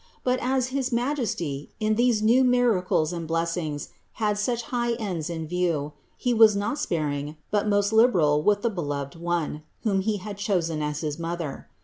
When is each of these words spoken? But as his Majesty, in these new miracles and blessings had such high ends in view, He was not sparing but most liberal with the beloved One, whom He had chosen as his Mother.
But 0.23 0.39
as 0.39 0.69
his 0.73 0.91
Majesty, 0.91 1.69
in 1.79 1.93
these 1.93 2.23
new 2.23 2.43
miracles 2.43 3.13
and 3.13 3.27
blessings 3.27 3.89
had 4.13 4.35
such 4.39 4.63
high 4.73 4.93
ends 4.93 5.29
in 5.29 5.45
view, 5.47 5.93
He 6.17 6.33
was 6.33 6.55
not 6.55 6.79
sparing 6.79 7.37
but 7.51 7.67
most 7.69 7.93
liberal 7.93 8.41
with 8.41 8.63
the 8.63 8.71
beloved 8.71 9.13
One, 9.15 9.61
whom 9.83 10.01
He 10.01 10.17
had 10.17 10.39
chosen 10.39 10.81
as 10.81 11.01
his 11.01 11.19
Mother. 11.19 11.69